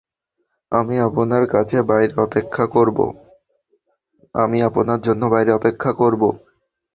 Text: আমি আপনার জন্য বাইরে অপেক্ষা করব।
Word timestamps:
আমি 4.39 4.65
আপনার 4.67 4.99
জন্য 5.07 5.23
বাইরে 5.31 5.51
অপেক্ষা 5.53 5.91
করব। 5.93 6.21